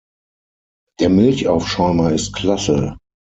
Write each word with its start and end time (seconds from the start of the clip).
Der 0.99 1.09
Milchaufschäumer 1.09 2.11
ist 2.11 2.33
klasse! 2.33 2.97